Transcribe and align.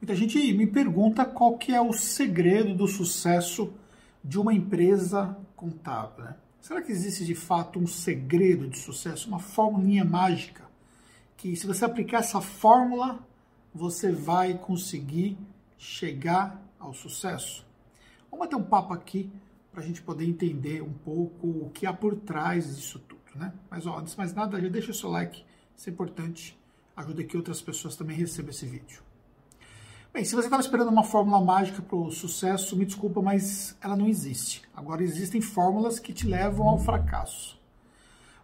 Muita 0.00 0.14
gente 0.14 0.52
me 0.52 0.64
pergunta 0.64 1.24
qual 1.24 1.58
que 1.58 1.74
é 1.74 1.80
o 1.80 1.92
segredo 1.92 2.72
do 2.72 2.86
sucesso 2.86 3.74
de 4.22 4.38
uma 4.38 4.54
empresa 4.54 5.36
contábil. 5.56 6.24
Né? 6.24 6.36
Será 6.60 6.80
que 6.80 6.92
existe 6.92 7.24
de 7.24 7.34
fato 7.34 7.80
um 7.80 7.86
segredo 7.86 8.68
de 8.68 8.78
sucesso, 8.78 9.26
uma 9.26 9.40
fórmula 9.40 10.04
mágica, 10.04 10.68
que 11.36 11.56
se 11.56 11.66
você 11.66 11.84
aplicar 11.84 12.18
essa 12.18 12.40
fórmula, 12.40 13.18
você 13.74 14.12
vai 14.12 14.54
conseguir 14.54 15.36
chegar 15.76 16.62
ao 16.78 16.94
sucesso? 16.94 17.66
Vamos 18.30 18.46
bater 18.46 18.56
um 18.56 18.62
papo 18.62 18.94
aqui 18.94 19.28
para 19.72 19.82
a 19.82 19.84
gente 19.84 20.00
poder 20.00 20.26
entender 20.26 20.80
um 20.80 20.92
pouco 20.92 21.48
o 21.48 21.70
que 21.70 21.86
há 21.86 21.92
por 21.92 22.14
trás 22.14 22.76
disso 22.76 23.00
tudo. 23.00 23.18
Né? 23.34 23.52
Mas 23.68 23.84
ó, 23.84 23.98
antes 23.98 24.12
de 24.12 24.18
mais 24.18 24.32
nada, 24.32 24.60
já 24.60 24.68
deixa 24.68 24.92
o 24.92 24.94
seu 24.94 25.10
like, 25.10 25.44
isso 25.76 25.88
é 25.88 25.92
importante, 25.92 26.56
ajuda 26.96 27.24
que 27.24 27.36
outras 27.36 27.60
pessoas 27.60 27.96
também 27.96 28.16
recebam 28.16 28.50
esse 28.50 28.64
vídeo. 28.64 29.02
Bem, 30.18 30.24
se 30.24 30.34
você 30.34 30.48
estava 30.48 30.60
esperando 30.60 30.88
uma 30.88 31.04
fórmula 31.04 31.40
mágica 31.40 31.80
para 31.80 31.94
o 31.94 32.10
sucesso, 32.10 32.74
me 32.76 32.84
desculpa, 32.84 33.22
mas 33.22 33.76
ela 33.80 33.94
não 33.94 34.08
existe. 34.08 34.62
Agora 34.74 35.00
existem 35.00 35.40
fórmulas 35.40 36.00
que 36.00 36.12
te 36.12 36.26
levam 36.26 36.68
ao 36.68 36.76
fracasso. 36.76 37.56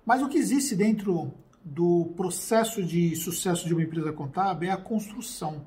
Mas 0.06 0.22
o 0.22 0.28
que 0.28 0.38
existe 0.38 0.76
dentro 0.76 1.34
do 1.64 2.12
processo 2.16 2.80
de 2.80 3.16
sucesso 3.16 3.66
de 3.66 3.74
uma 3.74 3.82
empresa 3.82 4.12
contábil 4.12 4.68
é 4.68 4.72
a 4.72 4.76
construção. 4.76 5.66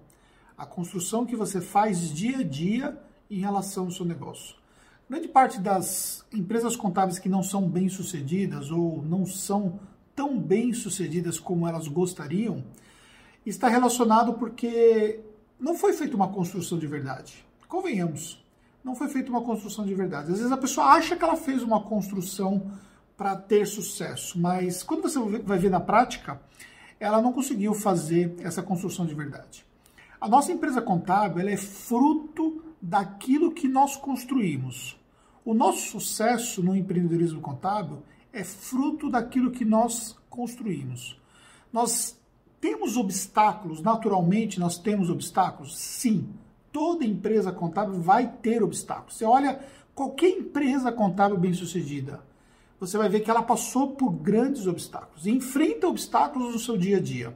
A 0.58 0.66
construção 0.66 1.26
que 1.26 1.36
você 1.36 1.60
faz 1.60 2.10
dia 2.10 2.38
a 2.38 2.44
dia 2.44 2.98
em 3.30 3.42
relação 3.42 3.84
ao 3.84 3.92
seu 3.92 4.06
negócio. 4.06 4.56
Grande 5.10 5.28
parte 5.28 5.60
das 5.60 6.26
empresas 6.32 6.78
contábeis 6.78 7.20
que 7.20 7.28
não 7.28 7.44
são 7.44 7.68
bem 7.68 7.90
sucedidas 7.90 8.72
ou 8.72 9.04
não 9.04 9.26
são 9.26 9.78
tão 10.16 10.40
bem 10.40 10.72
sucedidas 10.72 11.38
como 11.38 11.68
elas 11.68 11.90
gostariam 11.90 12.64
está 13.46 13.68
relacionado 13.68 14.36
porque 14.36 15.20
não 15.60 15.76
foi 15.76 15.94
feita 15.94 16.16
uma 16.16 16.28
construção 16.30 16.78
de 16.78 16.88
verdade. 16.88 17.46
Convenhamos, 17.68 18.44
não 18.84 18.96
foi 18.96 19.08
feita 19.10 19.30
uma 19.30 19.42
construção 19.42 19.86
de 19.86 19.94
verdade. 19.94 20.32
Às 20.32 20.38
vezes 20.38 20.52
a 20.52 20.58
pessoa 20.58 20.88
acha 20.88 21.16
que 21.16 21.24
ela 21.24 21.36
fez 21.36 21.62
uma 21.62 21.82
construção 21.82 22.72
para 23.18 23.36
ter 23.36 23.66
sucesso, 23.66 24.40
mas 24.40 24.84
quando 24.84 25.02
você 25.02 25.20
vai 25.20 25.58
ver 25.58 25.72
na 25.72 25.80
prática, 25.80 26.40
ela 27.00 27.22
não 27.22 27.34
conseguiu 27.34 27.74
fazer 27.74 28.36
essa 28.40 28.62
construção 28.62 29.06
de 29.06 29.14
verdade. 29.14 29.66
A 30.20 30.28
nossa 30.28 30.52
empresa 30.52 30.82
contábil 30.82 31.48
é 31.48 31.58
fruto 31.58 32.64
daquilo 32.82 33.52
que 33.52 33.68
nós 33.68 33.96
construímos. 33.96 34.98
O 35.44 35.54
nosso 35.54 35.92
sucesso 35.92 36.62
no 36.62 36.76
empreendedorismo 36.76 37.42
contábil 37.42 38.04
é 38.34 38.44
fruto 38.44 39.10
daquilo 39.10 39.52
que 39.52 39.66
nós 39.66 40.16
construímos. 40.30 41.20
Nós 41.72 42.17
temos 42.60 42.98
obstáculos, 42.98 43.82
naturalmente 43.82 44.60
nós 44.60 44.78
temos 44.78 45.10
obstáculos? 45.10 45.78
Sim. 45.78 46.28
Toda 46.72 47.06
empresa 47.06 47.52
contábil 47.52 48.02
vai 48.02 48.28
ter 48.28 48.64
obstáculos. 48.64 49.16
Você 49.16 49.26
olha 49.26 49.60
qualquer 49.96 50.30
empresa 50.30 50.92
contábil 50.92 51.38
bem-sucedida, 51.38 52.22
você 52.80 52.98
vai 52.98 53.10
ver 53.10 53.22
que 53.22 53.32
ela 53.32 53.42
passou 53.42 53.96
por 53.96 54.12
grandes 54.12 54.68
obstáculos 54.68 55.26
e 55.26 55.32
enfrenta 55.32 55.88
obstáculos 55.88 56.54
no 56.54 56.60
seu 56.60 56.78
dia 56.78 56.98
a 56.98 57.02
dia. 57.02 57.36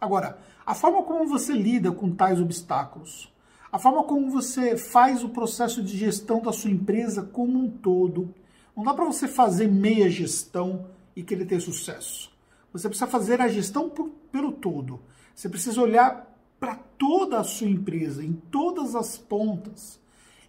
Agora, 0.00 0.38
a 0.66 0.74
forma 0.74 1.02
como 1.02 1.26
você 1.26 1.52
lida 1.52 1.90
com 1.90 2.10
tais 2.10 2.40
obstáculos, 2.40 3.32
a 3.70 3.78
forma 3.78 4.04
como 4.04 4.30
você 4.30 4.76
faz 4.76 5.24
o 5.24 5.30
processo 5.30 5.82
de 5.82 5.96
gestão 5.96 6.42
da 6.42 6.52
sua 6.52 6.70
empresa 6.70 7.22
como 7.22 7.58
um 7.58 7.70
todo, 7.70 8.34
não 8.76 8.84
dá 8.84 8.92
para 8.92 9.04
você 9.04 9.26
fazer 9.26 9.68
meia 9.68 10.10
gestão 10.10 10.86
e 11.16 11.22
querer 11.22 11.46
ter 11.46 11.60
sucesso. 11.60 12.31
Você 12.72 12.88
precisa 12.88 13.06
fazer 13.06 13.40
a 13.40 13.48
gestão 13.48 13.90
por, 13.90 14.08
pelo 14.30 14.52
todo. 14.52 15.00
Você 15.34 15.48
precisa 15.48 15.80
olhar 15.80 16.32
para 16.58 16.76
toda 16.76 17.38
a 17.38 17.44
sua 17.44 17.68
empresa, 17.68 18.24
em 18.24 18.32
todas 18.32 18.94
as 18.94 19.18
pontas. 19.18 20.00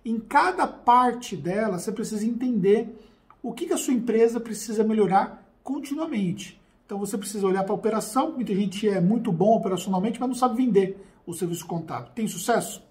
Em 0.05 0.19
cada 0.19 0.67
parte 0.67 1.35
dela, 1.35 1.79
você 1.79 1.91
precisa 1.91 2.25
entender 2.25 2.95
o 3.41 3.51
que, 3.51 3.65
que 3.65 3.73
a 3.73 3.77
sua 3.77 3.93
empresa 3.93 4.39
precisa 4.39 4.83
melhorar 4.83 5.43
continuamente. 5.63 6.61
Então 6.85 6.97
você 6.97 7.17
precisa 7.17 7.47
olhar 7.47 7.63
para 7.63 7.73
a 7.73 7.75
operação. 7.75 8.33
Muita 8.33 8.53
gente 8.53 8.87
é 8.87 9.01
muito 9.01 9.31
bom 9.31 9.55
operacionalmente, 9.55 10.19
mas 10.19 10.29
não 10.29 10.35
sabe 10.35 10.55
vender 10.55 11.03
o 11.25 11.33
serviço 11.33 11.65
contábil. 11.65 12.11
Tem 12.13 12.27
sucesso? 12.27 12.83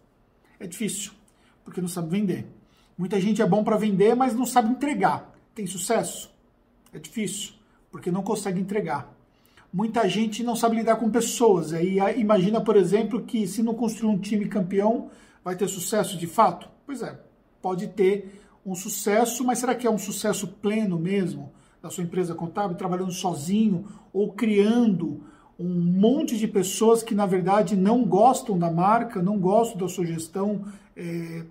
É 0.59 0.67
difícil, 0.67 1.13
porque 1.65 1.81
não 1.81 1.89
sabe 1.89 2.11
vender. 2.11 2.47
Muita 2.97 3.21
gente 3.21 3.41
é 3.41 3.47
bom 3.47 3.65
para 3.65 3.77
vender, 3.77 4.15
mas 4.15 4.35
não 4.35 4.45
sabe 4.45 4.71
entregar. 4.71 5.33
Tem 5.55 5.67
sucesso? 5.67 6.31
É 6.93 6.99
difícil, 6.99 7.55
porque 7.91 8.11
não 8.11 8.23
consegue 8.23 8.61
entregar 8.61 9.22
muita 9.73 10.09
gente 10.09 10.43
não 10.43 10.55
sabe 10.55 10.77
lidar 10.77 10.97
com 10.97 11.11
pessoas. 11.11 11.73
Aí 11.73 11.99
imagina, 12.19 12.61
por 12.61 12.77
exemplo, 12.77 13.23
que 13.23 13.47
se 13.47 13.63
não 13.63 13.75
construir 13.75 14.11
um 14.11 14.19
time 14.19 14.47
campeão, 14.47 15.11
vai 15.43 15.57
ter 15.57 15.69
sucesso 15.69 16.19
de 16.19 16.27
fato? 16.27 16.69
Pois 16.85 17.03
é, 17.03 17.19
pode 17.61 17.89
ter 17.89 18.43
um 18.65 18.75
sucesso, 18.75 19.45
mas 19.45 19.59
será 19.59 19.75
que 19.75 19.87
é 19.87 19.91
um 19.91 19.99
sucesso 19.99 20.47
pleno 20.47 20.99
mesmo 20.99 21.53
da 21.81 21.91
sua 21.91 22.05
empresa 22.05 22.35
contábil, 22.35 22.77
trabalhando 22.77 23.11
sozinho 23.11 23.87
ou 24.13 24.33
criando 24.33 25.21
um 25.59 25.69
monte 25.69 26.39
de 26.39 26.47
pessoas 26.47 27.03
que 27.03 27.15
na 27.15 27.27
verdade 27.27 27.77
não 27.77 28.05
gostam 28.05 28.59
da 28.59 28.71
marca, 28.71 29.21
não 29.21 29.39
gostam 29.39 29.81
da 29.81 29.89
sua 29.89 30.07
gestão, 30.07 30.65
é, 30.97 31.45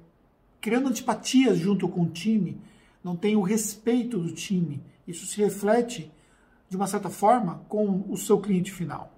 criando 0.62 0.88
antipatias 0.88 1.58
junto 1.58 1.88
com 1.90 2.03
o 2.03 2.09
time, 2.09 2.58
não 3.03 3.16
tem 3.16 3.36
o 3.36 3.42
respeito 3.42 4.18
do 4.18 4.32
time. 4.32 4.82
Isso 5.08 5.26
se 5.26 5.42
reflete 5.42 6.09
de 6.72 6.78
uma 6.78 6.88
certa 6.88 7.09
forma, 7.09 7.66
com 7.68 8.06
o 8.08 8.16
seu 8.16 8.40
cliente 8.40 8.72
final. 8.72 9.14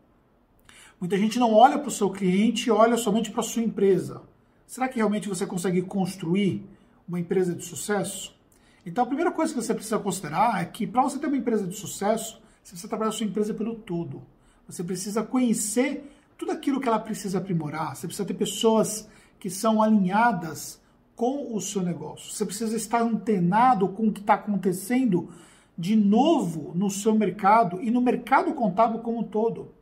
Muita 1.00 1.16
gente 1.20 1.38
não 1.38 1.54
olha 1.54 1.78
para 1.78 1.88
o 1.88 1.92
seu 1.92 2.10
cliente, 2.10 2.72
olha 2.72 2.98
somente 2.98 3.30
para 3.30 3.42
a 3.42 3.44
sua 3.44 3.62
empresa. 3.62 4.24
Será 4.66 4.88
que 4.88 4.96
realmente 4.96 5.30
você 5.30 5.46
consegue 5.46 5.84
construir 5.84 6.68
uma 7.08 7.20
empresa 7.20 7.54
de 7.54 7.64
sucesso? 7.64 8.36
Então, 8.84 9.04
a 9.04 9.08
primeira 9.08 9.32
coisa 9.32 9.54
que 9.54 9.62
você 9.62 9.72
precisa 9.72 10.00
considerar 10.00 10.64
é 10.64 10.66
que 10.66 10.88
para 10.88 11.04
você 11.04 11.20
ter 11.20 11.28
uma 11.28 11.38
empresa 11.38 11.68
de 11.68 11.76
sucesso, 11.76 12.42
você 12.64 12.72
precisa 12.72 12.88
trabalhar 12.88 13.10
a 13.10 13.14
sua 13.14 13.28
empresa 13.28 13.54
pelo 13.54 13.76
todo. 13.76 14.24
Você 14.68 14.84
precisa 14.84 15.22
conhecer 15.22 16.12
tudo 16.36 16.54
aquilo 16.54 16.82
que 16.82 16.88
ela 16.88 16.98
precisa 16.98 17.38
aprimorar. 17.38 17.96
Você 17.96 18.08
precisa 18.08 18.26
ter 18.28 18.34
pessoas 18.34 19.08
que 19.40 19.52
são 19.52 19.80
alinhadas 19.80 20.82
com 21.16 21.56
o 21.56 21.62
seu 21.62 21.84
negócio. 21.84 22.34
Você 22.34 22.48
precisa 22.48 22.76
estar 22.76 23.04
antenado 23.04 23.90
com 23.90 24.08
o 24.08 24.12
que 24.12 24.22
está 24.22 24.34
acontecendo 24.34 25.30
de 25.78 25.96
novo 25.96 26.72
no 26.76 26.90
seu 26.90 27.16
mercado 27.16 27.82
e 27.82 27.90
no 27.90 28.02
mercado 28.02 28.54
contábil 28.54 29.00
como 29.00 29.20
um 29.20 29.24
todo. 29.24 29.74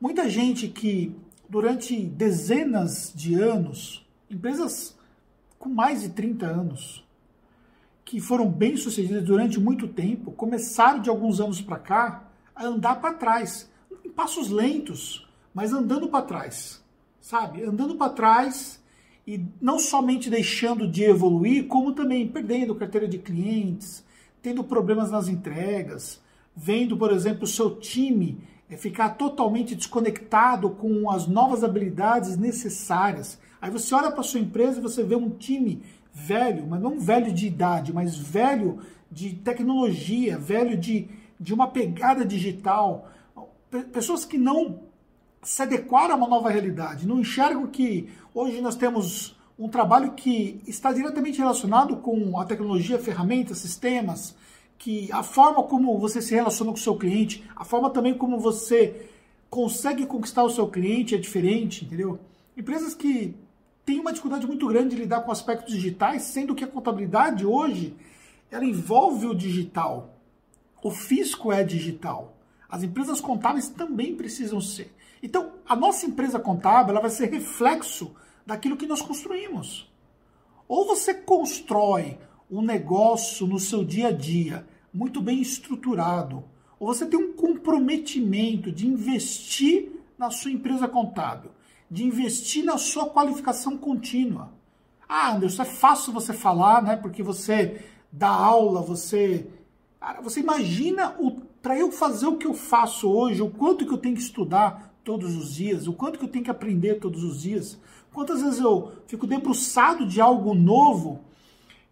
Muita 0.00 0.28
gente 0.28 0.68
que 0.68 1.14
durante 1.48 2.04
dezenas 2.04 3.12
de 3.14 3.34
anos, 3.34 4.06
empresas 4.30 4.98
com 5.58 5.68
mais 5.68 6.02
de 6.02 6.10
30 6.10 6.46
anos, 6.46 7.04
que 8.04 8.20
foram 8.20 8.48
bem 8.50 8.76
sucedidas 8.76 9.24
durante 9.24 9.58
muito 9.58 9.88
tempo, 9.88 10.30
começaram 10.32 11.00
de 11.00 11.08
alguns 11.08 11.40
anos 11.40 11.60
para 11.60 11.78
cá 11.78 12.28
a 12.54 12.66
andar 12.66 13.00
para 13.00 13.14
trás, 13.14 13.70
em 14.04 14.10
passos 14.10 14.50
lentos, 14.50 15.26
mas 15.54 15.72
andando 15.72 16.08
para 16.08 16.26
trás, 16.26 16.84
sabe? 17.20 17.62
Andando 17.62 17.94
para 17.94 18.12
trás 18.12 18.82
e 19.26 19.42
não 19.60 19.78
somente 19.78 20.28
deixando 20.28 20.86
de 20.86 21.02
evoluir, 21.02 21.66
como 21.66 21.94
também 21.94 22.28
perdendo 22.28 22.74
carteira 22.74 23.08
de 23.08 23.18
clientes, 23.18 24.04
tendo 24.44 24.62
problemas 24.62 25.10
nas 25.10 25.26
entregas, 25.26 26.20
vendo, 26.54 26.98
por 26.98 27.10
exemplo, 27.10 27.44
o 27.44 27.46
seu 27.46 27.76
time 27.76 28.38
é, 28.68 28.76
ficar 28.76 29.16
totalmente 29.16 29.74
desconectado 29.74 30.68
com 30.68 31.10
as 31.10 31.26
novas 31.26 31.64
habilidades 31.64 32.36
necessárias. 32.36 33.38
Aí 33.58 33.70
você 33.70 33.94
olha 33.94 34.12
para 34.12 34.22
sua 34.22 34.40
empresa 34.40 34.78
e 34.78 34.82
você 34.82 35.02
vê 35.02 35.16
um 35.16 35.30
time 35.30 35.82
velho, 36.12 36.66
mas 36.66 36.78
não 36.82 37.00
velho 37.00 37.32
de 37.32 37.46
idade, 37.46 37.90
mas 37.90 38.18
velho 38.18 38.80
de 39.10 39.32
tecnologia, 39.32 40.36
velho 40.36 40.76
de, 40.76 41.08
de 41.40 41.54
uma 41.54 41.68
pegada 41.68 42.22
digital. 42.22 43.08
Pessoas 43.94 44.26
que 44.26 44.36
não 44.36 44.80
se 45.42 45.62
adequaram 45.62 46.16
a 46.16 46.18
uma 46.18 46.28
nova 46.28 46.50
realidade, 46.50 47.08
não 47.08 47.18
enxergam 47.18 47.66
que 47.66 48.10
hoje 48.34 48.60
nós 48.60 48.76
temos 48.76 49.34
um 49.58 49.68
trabalho 49.68 50.12
que 50.12 50.60
está 50.66 50.92
diretamente 50.92 51.38
relacionado 51.38 51.96
com 51.98 52.38
a 52.38 52.44
tecnologia, 52.44 52.98
ferramentas, 52.98 53.58
sistemas, 53.58 54.34
que 54.76 55.10
a 55.12 55.22
forma 55.22 55.62
como 55.62 55.98
você 55.98 56.20
se 56.20 56.34
relaciona 56.34 56.72
com 56.72 56.78
o 56.78 56.80
seu 56.80 56.96
cliente, 56.96 57.44
a 57.54 57.64
forma 57.64 57.90
também 57.90 58.14
como 58.14 58.38
você 58.38 59.08
consegue 59.48 60.04
conquistar 60.06 60.42
o 60.42 60.50
seu 60.50 60.66
cliente 60.68 61.14
é 61.14 61.18
diferente, 61.18 61.84
entendeu? 61.84 62.18
Empresas 62.56 62.94
que 62.94 63.36
têm 63.84 64.00
uma 64.00 64.10
dificuldade 64.10 64.46
muito 64.46 64.66
grande 64.66 64.96
de 64.96 65.02
lidar 65.02 65.20
com 65.20 65.30
aspectos 65.30 65.72
digitais, 65.72 66.22
sendo 66.22 66.54
que 66.54 66.64
a 66.64 66.68
contabilidade 66.68 67.46
hoje 67.46 67.96
ela 68.50 68.64
envolve 68.64 69.26
o 69.26 69.34
digital. 69.34 70.18
O 70.82 70.90
fisco 70.90 71.52
é 71.52 71.62
digital. 71.62 72.36
As 72.68 72.82
empresas 72.82 73.20
contábeis 73.20 73.68
também 73.68 74.16
precisam 74.16 74.60
ser. 74.60 74.92
Então, 75.22 75.52
a 75.66 75.76
nossa 75.76 76.04
empresa 76.04 76.38
contábil 76.38 76.90
ela 76.90 77.00
vai 77.00 77.10
ser 77.10 77.30
reflexo 77.30 78.14
daquilo 78.46 78.76
que 78.76 78.86
nós 78.86 79.02
construímos. 79.02 79.90
Ou 80.68 80.86
você 80.86 81.14
constrói 81.14 82.18
um 82.50 82.62
negócio 82.62 83.46
no 83.46 83.58
seu 83.58 83.84
dia 83.84 84.08
a 84.08 84.12
dia 84.12 84.66
muito 84.92 85.20
bem 85.20 85.40
estruturado, 85.40 86.44
ou 86.78 86.86
você 86.86 87.06
tem 87.06 87.18
um 87.18 87.32
comprometimento 87.32 88.70
de 88.70 88.86
investir 88.86 89.92
na 90.16 90.30
sua 90.30 90.50
empresa 90.50 90.86
contábil, 90.86 91.50
de 91.90 92.04
investir 92.04 92.64
na 92.64 92.78
sua 92.78 93.08
qualificação 93.08 93.76
contínua. 93.76 94.52
Ah, 95.08 95.32
Anderson, 95.34 95.62
é 95.62 95.66
fácil 95.66 96.12
você 96.12 96.32
falar, 96.32 96.82
né? 96.82 96.96
Porque 96.96 97.22
você 97.22 97.84
dá 98.10 98.28
aula, 98.28 98.80
você. 98.80 99.46
Cara, 100.00 100.20
você 100.20 100.40
imagina 100.40 101.16
o 101.18 101.42
para 101.64 101.78
eu 101.78 101.90
fazer 101.90 102.26
o 102.26 102.36
que 102.36 102.46
eu 102.46 102.52
faço 102.52 103.08
hoje, 103.08 103.40
o 103.40 103.48
quanto 103.48 103.86
que 103.86 103.92
eu 103.92 103.96
tenho 103.96 104.14
que 104.14 104.20
estudar 104.20 104.93
todos 105.04 105.36
os 105.36 105.54
dias, 105.54 105.86
o 105.86 105.92
quanto 105.92 106.18
que 106.18 106.24
eu 106.24 106.28
tenho 106.28 106.44
que 106.44 106.50
aprender 106.50 106.98
todos 106.98 107.22
os 107.22 107.42
dias. 107.42 107.78
Quantas 108.12 108.42
vezes 108.42 108.60
eu 108.60 108.92
fico 109.06 109.26
debruçado 109.26 110.06
de 110.06 110.20
algo 110.20 110.54
novo, 110.54 111.20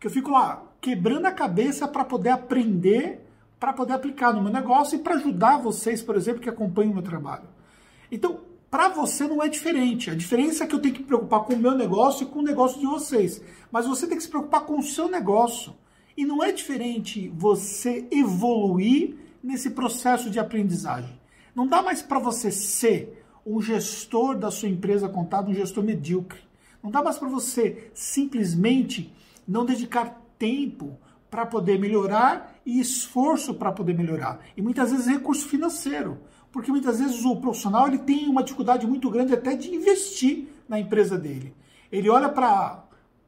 que 0.00 0.06
eu 0.06 0.10
fico 0.10 0.30
lá 0.30 0.64
quebrando 0.80 1.26
a 1.26 1.32
cabeça 1.32 1.86
para 1.86 2.04
poder 2.04 2.30
aprender, 2.30 3.24
para 3.60 3.72
poder 3.72 3.92
aplicar 3.92 4.32
no 4.32 4.42
meu 4.42 4.52
negócio 4.52 4.96
e 4.96 4.98
para 4.98 5.14
ajudar 5.14 5.58
vocês, 5.58 6.02
por 6.02 6.16
exemplo, 6.16 6.40
que 6.40 6.48
acompanham 6.48 6.90
o 6.90 6.94
meu 6.94 7.04
trabalho. 7.04 7.44
Então, 8.10 8.40
para 8.68 8.88
você 8.88 9.28
não 9.28 9.42
é 9.42 9.48
diferente. 9.48 10.10
A 10.10 10.14
diferença 10.14 10.64
é 10.64 10.66
que 10.66 10.74
eu 10.74 10.80
tenho 10.80 10.94
que 10.94 11.02
me 11.02 11.06
preocupar 11.06 11.44
com 11.44 11.54
o 11.54 11.58
meu 11.58 11.76
negócio 11.76 12.24
e 12.24 12.26
com 12.26 12.40
o 12.40 12.42
negócio 12.42 12.80
de 12.80 12.86
vocês. 12.86 13.40
Mas 13.70 13.86
você 13.86 14.06
tem 14.06 14.16
que 14.16 14.22
se 14.22 14.28
preocupar 14.28 14.62
com 14.62 14.78
o 14.78 14.82
seu 14.82 15.08
negócio. 15.08 15.74
E 16.16 16.24
não 16.24 16.42
é 16.42 16.50
diferente 16.50 17.30
você 17.36 18.06
evoluir 18.10 19.16
nesse 19.42 19.70
processo 19.70 20.30
de 20.30 20.40
aprendizagem. 20.40 21.21
Não 21.54 21.66
dá 21.66 21.82
mais 21.82 22.02
para 22.02 22.18
você 22.18 22.50
ser 22.50 23.24
um 23.44 23.60
gestor 23.60 24.36
da 24.36 24.50
sua 24.50 24.68
empresa 24.68 25.08
contábil, 25.08 25.52
um 25.52 25.54
gestor 25.54 25.84
medíocre. 25.84 26.40
Não 26.82 26.90
dá 26.90 27.02
mais 27.02 27.18
para 27.18 27.28
você 27.28 27.90
simplesmente 27.94 29.12
não 29.46 29.64
dedicar 29.64 30.20
tempo 30.38 30.98
para 31.30 31.46
poder 31.46 31.78
melhorar 31.78 32.60
e 32.64 32.80
esforço 32.80 33.54
para 33.54 33.72
poder 33.72 33.94
melhorar. 33.94 34.40
E 34.56 34.62
muitas 34.62 34.90
vezes 34.90 35.06
recurso 35.06 35.46
financeiro, 35.46 36.18
porque 36.50 36.70
muitas 36.70 36.98
vezes 36.98 37.24
o 37.24 37.36
profissional 37.36 37.86
ele 37.86 37.98
tem 37.98 38.28
uma 38.28 38.42
dificuldade 38.42 38.86
muito 38.86 39.08
grande 39.10 39.32
até 39.32 39.54
de 39.54 39.74
investir 39.74 40.48
na 40.68 40.78
empresa 40.78 41.16
dele. 41.18 41.54
Ele 41.90 42.08
olha 42.08 42.28
para 42.28 42.81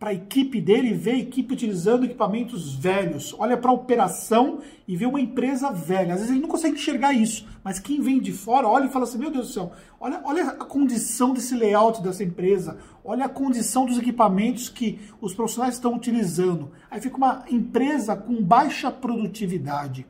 para 0.04 0.10
a 0.10 0.14
equipe 0.14 0.60
dele 0.60 0.90
e 0.90 0.92
vê 0.92 1.12
a 1.12 1.18
equipe 1.18 1.54
utilizando 1.54 2.04
equipamentos 2.04 2.74
velhos, 2.74 3.34
olha 3.38 3.56
para 3.56 3.70
a 3.70 3.72
operação 3.72 4.58
e 4.86 4.94
vê 4.94 5.06
uma 5.06 5.18
empresa 5.18 5.70
velha. 5.70 6.12
Às 6.12 6.20
vezes 6.20 6.30
ele 6.30 6.42
não 6.42 6.48
consegue 6.50 6.74
enxergar 6.74 7.14
isso, 7.14 7.48
mas 7.64 7.78
quem 7.78 8.02
vem 8.02 8.20
de 8.20 8.30
fora 8.30 8.68
olha 8.68 8.84
e 8.84 8.90
fala 8.90 9.06
assim: 9.06 9.16
meu 9.16 9.30
Deus 9.30 9.46
do 9.46 9.52
céu, 9.54 9.72
olha, 9.98 10.20
olha 10.22 10.44
a 10.48 10.64
condição 10.66 11.32
desse 11.32 11.54
layout 11.54 12.02
dessa 12.02 12.22
empresa, 12.22 12.76
olha 13.02 13.24
a 13.24 13.30
condição 13.30 13.86
dos 13.86 13.96
equipamentos 13.96 14.68
que 14.68 15.00
os 15.22 15.32
profissionais 15.32 15.76
estão 15.76 15.94
utilizando. 15.94 16.70
Aí 16.90 17.00
fica 17.00 17.16
uma 17.16 17.42
empresa 17.50 18.14
com 18.14 18.42
baixa 18.42 18.90
produtividade. 18.90 20.06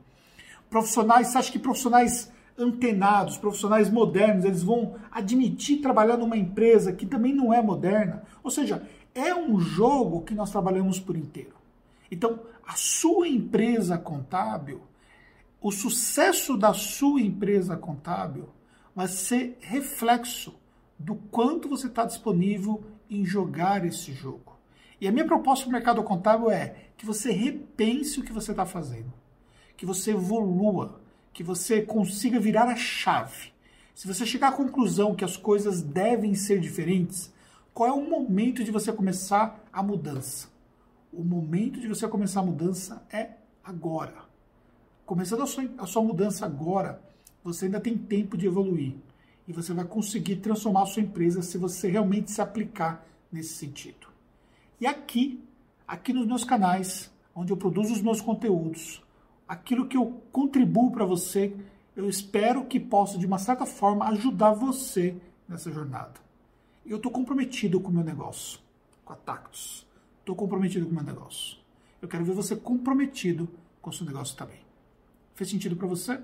Profissionais, 0.69 1.29
você 1.29 1.39
acha 1.39 1.53
que 1.53 1.59
profissionais 1.61 2.33
antenados, 2.59 3.37
profissionais 3.37 3.89
modernos, 3.89 4.45
eles 4.45 4.63
vão 4.63 4.97
admitir 5.11 5.81
trabalhar 5.81 6.17
numa 6.17 6.37
empresa 6.37 6.93
que 6.93 7.07
também 7.07 7.33
não 7.33 7.55
é 7.55 7.63
moderna? 7.63 8.25
Ou 8.43 8.51
seja, 8.51 8.83
é 9.15 9.35
um 9.35 9.61
jogo 9.61 10.23
que 10.23 10.35
nós 10.35 10.51
trabalhamos 10.51 10.99
por 10.99 11.17
inteiro. 11.17 11.55
Então, 12.11 12.41
a 12.67 12.75
sua 12.75 13.29
empresa 13.29 13.97
contábil, 13.99 14.81
o 15.61 15.71
sucesso 15.71 16.57
da 16.57 16.75
sua 16.75 17.21
empresa 17.21 17.77
contábil 17.77 18.49
vai 18.95 19.09
ser 19.09 19.59
reflexo 19.61 20.55
do 20.99 21.15
quanto 21.15 21.69
você 21.69 21.87
está 21.87 22.05
disponível 22.05 22.85
em 23.11 23.25
jogar 23.25 23.85
esse 23.85 24.13
jogo. 24.13 24.59
E 25.01 25.09
a 25.09 25.13
minha 25.13 25.27
proposta 25.27 25.65
para 25.65 25.71
o 25.71 25.73
mercado 25.73 26.03
contábil 26.03 26.51
é 26.51 26.77
que 26.97 27.05
você 27.05 27.31
repense 27.31 28.21
o 28.21 28.23
que 28.23 28.33
você 28.33 28.53
está 28.53 28.65
fazendo, 28.65 29.13
que 29.77 29.85
você 29.85 30.13
evolua, 30.13 31.01
que 31.33 31.43
você 31.43 31.83
consiga 31.83 32.39
virar 32.39 32.69
a 32.69 32.77
chave. 32.77 33.53
Se 33.95 34.07
você 34.07 34.25
chegar 34.25 34.49
à 34.49 34.53
conclusão 34.53 35.15
que 35.15 35.25
as 35.25 35.37
coisas 35.37 35.83
devem 35.83 36.35
ser 36.35 36.61
diferentes, 36.61 37.34
qual 37.75 37.89
é 37.89 37.93
o 37.93 38.09
momento 38.09 38.63
de 38.63 38.71
você 38.71 38.93
começar 38.93 39.61
a 39.73 39.83
mudança? 39.83 40.49
O 41.13 41.25
momento 41.25 41.81
de 41.81 41.89
você 41.89 42.07
começar 42.07 42.39
a 42.39 42.45
mudança 42.45 43.05
é 43.13 43.31
agora. 43.65 44.27
Começando 45.05 45.43
a 45.43 45.47
sua, 45.47 45.69
a 45.79 45.85
sua 45.85 46.03
mudança 46.03 46.47
agora, 46.47 47.03
você 47.43 47.65
ainda 47.65 47.81
tem 47.81 47.99
tempo 47.99 48.37
de 48.37 48.47
evoluir. 48.47 48.95
E 49.49 49.53
você 49.53 49.75
vai 49.75 49.85
conseguir 49.85 50.37
transformar 50.37 50.83
a 50.83 50.87
sua 50.87 51.03
empresa 51.03 51.43
se 51.43 51.59
você 51.59 51.91
realmente 51.91 52.31
se 52.31 52.41
aplicar 52.41 53.05
nesse 53.31 53.55
sentido. 53.55 54.07
E 54.81 54.87
aqui, 54.87 55.43
aqui 55.87 56.13
nos 56.13 56.29
meus 56.29 56.45
canais, 56.45 57.11
onde 57.35 57.53
eu 57.53 57.57
produzo 57.57 57.93
os 57.93 58.01
meus 58.01 58.21
conteúdos, 58.21 59.03
aquilo 59.49 59.89
que 59.89 59.97
eu 59.97 60.23
contribuo 60.31 60.93
para 60.93 61.05
você, 61.05 61.53
eu 61.97 62.09
espero 62.09 62.67
que 62.67 62.79
possa, 62.79 63.19
de 63.19 63.27
uma 63.27 63.39
certa 63.39 63.67
forma, 63.67 64.07
ajudar 64.11 64.53
você 64.53 65.17
nessa 65.49 65.73
jornada 65.73 66.24
eu 66.91 66.99
estou 66.99 67.11
comprometido 67.11 67.81
com 67.81 67.89
o 67.89 67.93
meu 67.93 68.05
negócio, 68.05 68.61
com 69.05 69.13
a 69.13 69.17
Tactus. 69.17 69.87
Estou 70.21 70.37
comprometido 70.37 70.85
com 70.87 70.93
o 70.93 70.95
meu 70.95 71.05
negócio. 71.05 71.59
Eu 72.01 72.09
quero 72.09 72.25
ver 72.25 72.33
você 72.33 72.55
comprometido 72.55 73.49
com 73.81 73.91
o 73.91 73.93
seu 73.93 74.07
negócio 74.07 74.37
também. 74.37 74.61
Fez 75.35 75.51
sentido 75.51 75.77
para 75.77 75.87
você? 75.87 76.21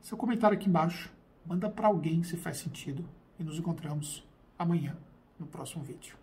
Seu 0.00 0.16
comentário 0.16 0.56
aqui 0.56 0.68
embaixo, 0.68 1.12
manda 1.44 1.68
para 1.68 1.88
alguém 1.88 2.22
se 2.22 2.36
faz 2.36 2.58
sentido 2.58 3.04
e 3.38 3.44
nos 3.44 3.58
encontramos 3.58 4.24
amanhã 4.58 4.96
no 5.38 5.46
próximo 5.46 5.82
vídeo. 5.82 6.21